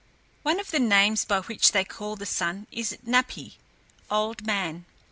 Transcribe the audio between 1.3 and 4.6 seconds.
which they call the Sun is Napi Old